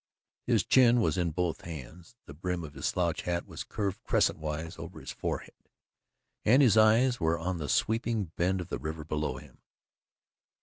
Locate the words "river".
8.79-9.03